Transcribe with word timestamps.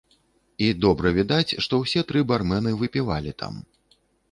І 0.67 0.69
добра 0.85 1.11
відаць, 1.17 1.51
што 1.67 1.81
ўсе 1.83 2.03
тры 2.13 2.25
бармэны 2.33 2.75
выпівалі 2.83 3.31
там. 3.45 3.63